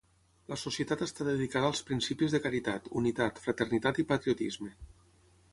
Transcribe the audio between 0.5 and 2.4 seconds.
La societat està dedicada als principis